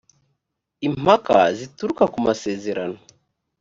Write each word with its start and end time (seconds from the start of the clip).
impaka 0.87 1.37
zituruka 1.57 2.03
ku 2.13 2.17
masezerano. 2.27 2.97